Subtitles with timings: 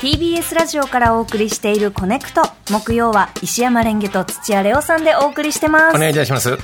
[0.00, 2.42] TBS ラジオからお送りしているコネクト。
[2.70, 5.96] 木曜は石山蓮華と土屋礼央さんでお送りしてます。
[5.96, 6.56] お願いいたします。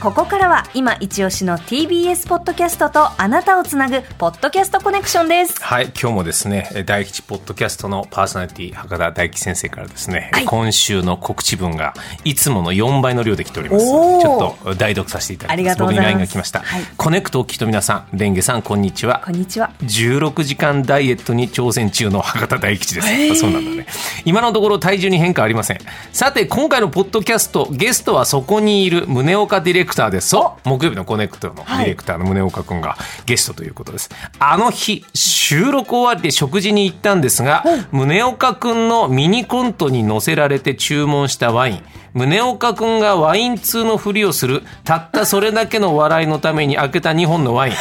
[0.00, 5.62] ここからは今一押しの TBS ポッドキャストとあなたをつなぐポッドキャストコネクションです。
[5.62, 10.44] はい今日もですね大吉ポッドキャストのパーソナリティ博多大吉先生からですね、はい。
[10.46, 11.92] 今週の告知文が
[12.24, 13.84] いつもの4倍の量で来ております。
[13.86, 15.52] ちょっと代読させていただきます。
[15.52, 16.06] ありがとうございます。
[16.06, 16.82] 僕に LINE が来ました、はい。
[16.96, 19.20] コネクトをお聞きの皆さん蓮華さんこんにちは。
[19.26, 19.72] こんにちは。
[19.82, 23.32] 16時間ダイエットに挑戦中の博多大吉です。
[23.32, 23.86] あそうなんだね。
[24.24, 25.78] 今のところ体重に変化ありません。
[26.12, 30.28] さて、今回のポッドキャスト、ゲストはそこにいる宗岡ディレクターです。
[30.28, 32.96] そう木曜日のコネクトのディレクターの宗岡くんが
[33.26, 34.10] ゲストということです。
[34.38, 41.82] あの日、収録終わりで食事に行ったんですが、宗岡くんのミニコントに載せられて注文したワイン、
[42.14, 47.74] 宗岡くんがワイン通のふりをする、たったそれだけの笑いのために開けた2本のワイン。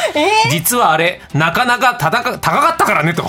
[0.52, 2.52] 実はあれ、なかなか高かった
[2.86, 3.26] からねと。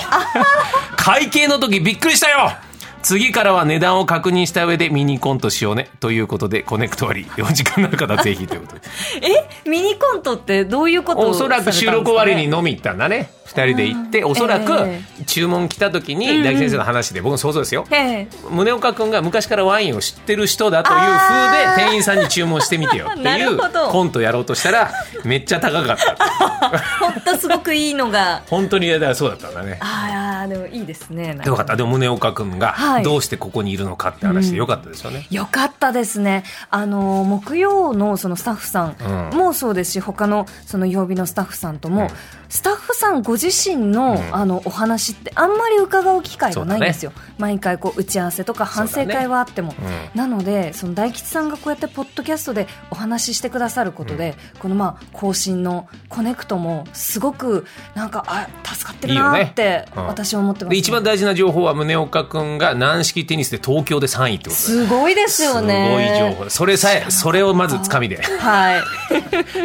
[0.97, 2.53] 会計の時びっくりしたよ
[3.03, 5.89] 次からは値段を確認した上でミニコントしようね。
[6.01, 8.81] ということで、コネクト割り、4時間の方ぜひということで。
[9.65, 9.69] え？
[9.69, 11.21] ミニコントってどういうこと？
[11.23, 13.31] をおそらく収録終わりに飲み行ったんだね。
[13.47, 17.87] 二人で行って、おそらくえ注文来た時に、大吉先生の話で、僕の想像ですよ。
[17.91, 18.29] ええ。
[18.51, 23.59] 宗岡君が昔からワインを知ってる人だという風で店員さんに注文してみてよって ないるう
[23.91, 24.91] コントやろうとしたら
[25.25, 26.79] めっちゃ高かった。
[27.01, 28.43] ほんとすごくいいのが。
[28.51, 29.79] 本当にだからそうだったんだね。
[29.81, 30.18] ああ
[30.49, 31.77] でもいいですねよかった。
[31.77, 33.03] でも宗岡君がはい。
[33.03, 36.45] どうしてここにいるのかって話でよかったですよね、よかったですね。
[36.71, 38.97] あの、木曜のそのスタッフさん
[39.33, 39.39] うん。
[39.39, 42.09] もそうですし、他のその曜日のスタッフさんとも、うん。
[42.49, 44.35] スタッフさんご自身の、ん。
[44.35, 47.13] あの、お話ってあんまり伺う機会がないんですよ。
[47.15, 49.75] そ毎回こう、打ち合わせとか反省会はあっても。
[49.79, 50.19] うん。
[50.19, 60.09] なので、その大吉さんがこうやってポッドキャストでお話ししてくださることで、このまあ、更新のコネクトもすごく、なんか、あ、助かってるなーって、うん
[60.39, 65.87] 私は思ってます、で一番大事な情報は宗岡君が軟式テニスで東京で3位ってことですすごいですよね。
[65.89, 66.51] すごい情報。
[66.51, 68.23] それさえそれをまずつかみで。
[68.23, 68.83] はい。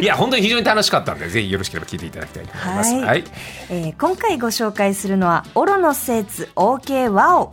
[0.02, 2.94] いや本当に非常に楽しかったんでぜひよろしければ聞いていただきたいと思います。
[2.94, 3.04] はい。
[3.04, 3.24] はい。
[3.70, 7.50] えー今回ご紹介するのはオロノスーツ OK ワオ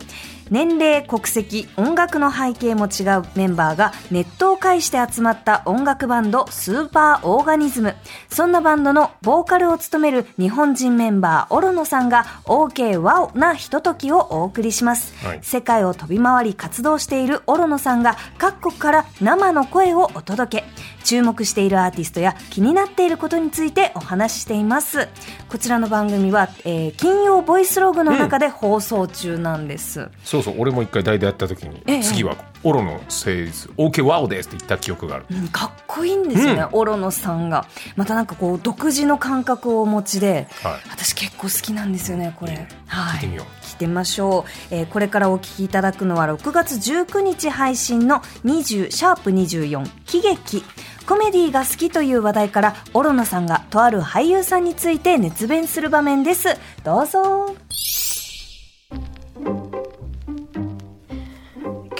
[0.52, 7.94] 年齢国籍音楽の背景も違うメンバーがネットを介して集まった音楽バンドスーパーオーガニズム。
[8.28, 15.38] そんなバンドのボーカルを務める日本人メンバーオロノさんが OK ワオなひとときをお送りします、はい。
[15.40, 20.64] 世界を飛び回り活動しているオロノさんが各国から生の声をお届け。
[21.02, 25.08] 注目しているアーティストや気になっていることについてお話ししています。
[25.48, 30.10] こちらの番組は、えー金曜ボイスログの中で放送中なんです、
[30.42, 32.02] そうそう俺も一回代打やった時に、ええ。
[32.02, 35.26] 次は「オロのセイズ OK ワオです」って言った記憶がある。
[35.30, 37.66] うんかっこいいんですよね、オロノさんが。
[37.96, 40.72] またなんかこう独自の感覚をお持ちで、はい。
[40.90, 43.14] 私結構好きなんですよねこれ、はい。
[43.14, 43.64] 聞いてみよう。
[43.64, 50.64] 聞いてみましょう、えーこれからお聞きいただくのは6月19日配信の20シャープ24喜劇。
[51.06, 56.56] コメディが好きという話題からオロノさんがとある俳優さんについて熱弁する場面です。
[56.84, 57.54] どうぞ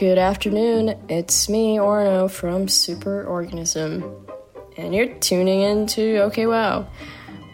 [0.03, 4.03] Good afternoon, it's me, Orno from Superorganism.
[4.77, 6.87] And you're tuning into OK Wow.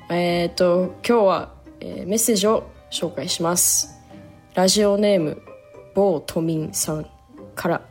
[0.09, 4.01] えっと、今日は、えーメッセージを紹介します。
[4.55, 5.43] ラジオネーム、
[5.95, 7.07] 某都民さん
[7.55, 7.83] から。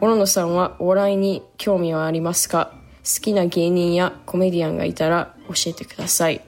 [0.00, 2.72] オロノさんはお笑いに興味はありますか？
[3.04, 6.40] 好きな芸人やコメディアンがいたら教えてください。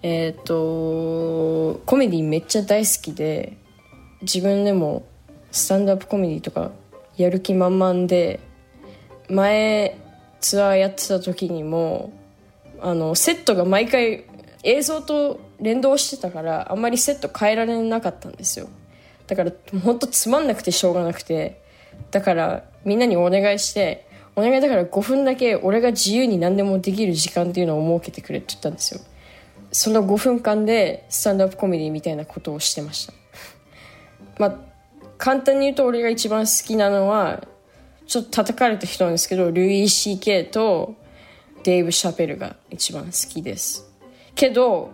[0.00, 3.58] えっ、と、コメディめっちゃ大好きで、
[4.22, 5.04] 自分でも
[5.50, 6.70] スタンドアップコメディとか
[7.16, 8.40] やる気満々で
[9.28, 9.98] 前
[10.40, 12.12] ツアーやってた時にも
[12.80, 14.24] あのセットが毎回
[14.62, 18.68] 映像と連動してたからあんまりセット変えられなかったんですよ。
[19.26, 21.60] だから本当つまんなくてしょうがなくて
[22.10, 29.00] だからみんなにお願いしてお願いだから5分だけ俺が自由に何でもできる時間っていうのを設けてくれって言ったんですよ。
[29.70, 33.12] その5分間でスタンドアップコメディみたいなことをしてました。
[34.38, 34.67] まあ
[35.18, 37.46] 簡単に言うと俺が一番好きなのは
[38.06, 40.94] ちょっと叩かれた人なんですけどルイー・ CK と
[41.64, 43.92] デイブ・シャペルが一番好きです。
[44.34, 44.90] けど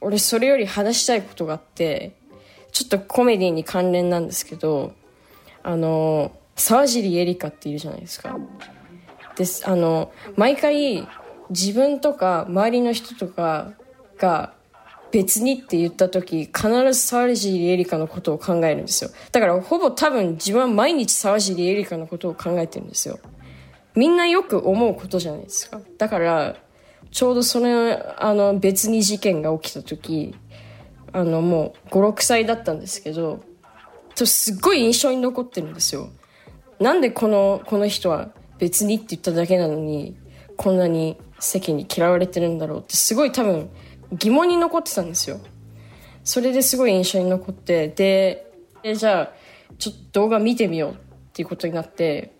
[0.00, 2.12] 俺それより話したいことがあって
[2.72, 4.92] ちょっとコメディに関連なんですけど
[5.62, 8.36] あの沢尻エリカっているじゃないですか。
[9.36, 11.06] ですあの毎回
[11.50, 13.72] 自分とか周りの人とか
[14.18, 14.52] が
[15.10, 19.10] 別にって言った時必ず沢尻エリカのことを考えるんですよ。
[19.32, 23.18] だからほぼ多分自分は毎日沢尻エリカのことを考えてるんですよ。
[23.94, 25.80] みんなよく思うことじゃないですか。
[25.96, 26.56] だから
[27.10, 30.34] ちょうどそのあの別に事件が起きた時
[31.12, 33.40] あのもう56歳だったんですけど
[34.14, 36.10] すっごい印象に残ってるんですよ。
[36.80, 40.16] なんでこのこの人は別にって言っただけなのに
[40.56, 43.70] こんなに世間に嫌われてるんだろうってすごい多分
[44.12, 45.40] 疑問に残ってたんですよ。
[46.24, 48.50] それですごい印象に残ってで
[48.82, 49.32] でじゃあ
[49.78, 50.96] ちょっと動画見てみようっ
[51.32, 52.34] ていうことになって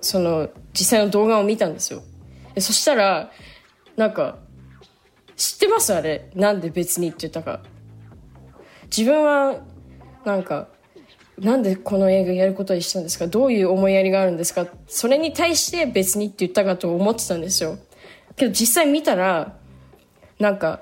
[0.00, 2.02] その実際の動画を見たんですよ。
[2.58, 3.30] そしたら
[3.96, 4.38] なんか
[5.36, 5.92] 知ってます？
[5.94, 7.60] あれなんで別にって言ったか。
[8.84, 9.60] 自分は
[10.24, 10.68] なんか
[11.38, 13.26] なんでこの映画やることにしたんですか？
[13.26, 14.66] どういう思いやりがあるんですか？
[14.86, 17.78] それに対して別にって言ったかと思ってたんですよ。
[18.36, 19.58] けど実際見たら
[20.38, 20.80] なんか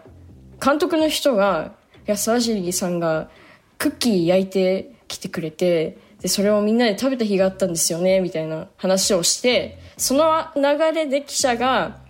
[0.62, 1.72] 監督の人が
[2.06, 3.30] 安田尻さんが
[3.78, 12.00] クッキー焼いてきてくれてでそれをみんなで食べた日があったんですよねみたいな話をしてその流れで記者が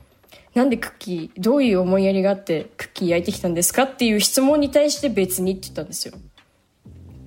[0.54, 3.84] なんでクッキーどういう思いやりがあってクッキー焼いてきたんですか？
[3.84, 6.14] っていう質問に対して別にって言ったんですよ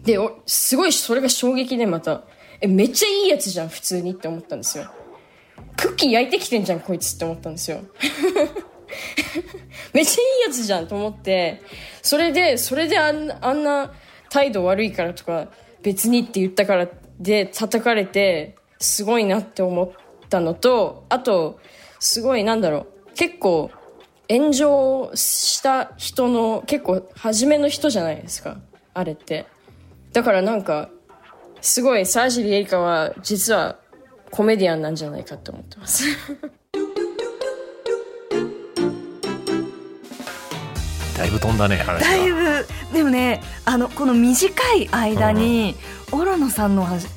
[0.06, 2.24] で、すごいそれが衝撃でまた、
[2.62, 4.86] え、めっちゃいいやつじゃん、普通にって思ったんですよ。
[5.76, 7.82] クッキー焼いてきてんじゃん、こいつって思ったんですよ。
[9.94, 11.62] めっちゃいいやつじゃんと思って、
[12.02, 13.94] それで、それであんあんな
[14.30, 15.50] 態度悪いからとか、
[15.82, 16.88] 別にって言ったから
[17.20, 19.92] で叩かれて、すごいなって思っ
[20.30, 21.60] たのと、あと、
[22.00, 23.72] すごいなんだろう、結構、
[24.30, 28.58] 炎上した人の、結構、初めの人じゃないですか。
[28.94, 29.46] あれって。
[30.12, 30.90] だからなんか、
[31.62, 33.80] すごい、サージリエリカは、実は、
[34.30, 36.04] コメディアンなんじゃないかって思ってます。
[41.38, 42.68] ぶ飛んだね話だいぶ。
[42.94, 45.76] でもねあのこの短い間に、
[46.12, 47.08] うん、オロノさんの話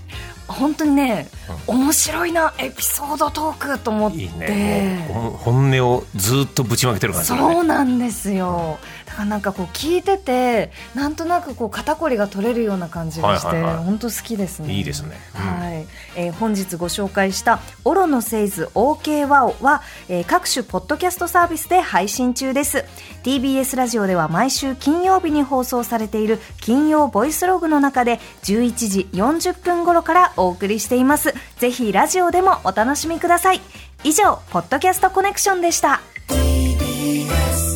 [0.47, 4.19] 本当にね、うん、面白いなエピソードトークと思って。
[4.19, 5.09] いい、ね、
[5.39, 14.73] 本音をずっとぶちまけてる感じ、ね、そうなんですよ、だからなんかこう聞いててなんとなくこう肩こりが取れるような感じがして、はいはいはい、本当好きですね。
[14.75, 15.87] いいですね、うん、はい。
[16.17, 22.85] えー、本日ご紹介した「オロのセイズ OK ワオは」えー、各種ポッドキャストサービスで配信中です。
[23.23, 33.61] TBS ラジオでは毎週金曜日に放送されている金曜ボイスログの中で11時40分頃からお送りしていますぜひラジオでもお楽しみください。
[34.03, 36.01] 以上ポッドキャストコネクションでした。
[36.29, 37.70] TBS